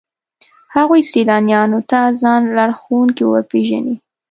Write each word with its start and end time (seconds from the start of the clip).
هغوی 0.75 1.01
سیلانیانو 1.11 1.79
ته 1.89 1.99
ځان 2.21 2.41
لارښوونکي 2.57 3.23
ورپېژني. 3.27 3.95